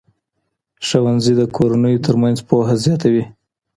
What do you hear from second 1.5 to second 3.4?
کورنیو ترمنځ پوهه زیاتوي.